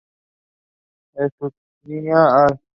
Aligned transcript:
Estúñiga, 1.21 2.23
al. 2.45 2.53